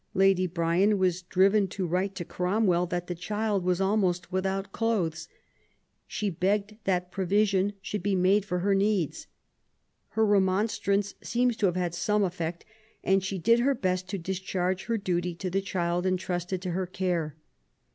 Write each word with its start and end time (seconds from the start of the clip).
Lady 0.15 0.47
Bryan 0.47 0.97
was 0.97 1.21
driven 1.21 1.67
to 1.67 1.85
write 1.85 2.15
to 2.15 2.25
Cromwell 2.25 2.87
that 2.87 3.05
the 3.05 3.13
child 3.13 3.63
was 3.63 3.79
almost 3.79 4.31
without 4.31 4.71
clothes; 4.71 5.27
she 6.07 6.27
begged 6.31 6.75
that 6.85 7.11
provision 7.11 7.73
should 7.83 8.01
be 8.01 8.15
made 8.15 8.43
for 8.43 8.61
her 8.61 8.73
needs. 8.73 9.27
Her 10.09 10.25
remonstrance 10.25 11.13
seems 11.21 11.55
to 11.57 11.67
have 11.67 11.75
had 11.75 11.93
some 11.93 12.23
effect; 12.23 12.61
THE 12.63 12.63
YOUTH 12.63 12.67
OF 12.67 12.77
ELIZABETH, 12.77 13.03
7 13.03 13.13
and 13.13 13.23
she 13.23 13.37
did 13.51 13.59
her 13.63 13.75
best 13.75 14.09
to 14.09 14.17
discharge 14.17 14.85
her 14.85 14.97
duty 14.97 15.35
to 15.35 15.51
the 15.51 15.61
child 15.61 16.07
intrusted 16.07 16.63
to 16.63 16.71
her 16.71 16.87
care. 16.87 17.35